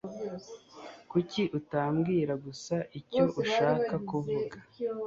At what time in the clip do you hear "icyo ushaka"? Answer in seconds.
2.99-3.93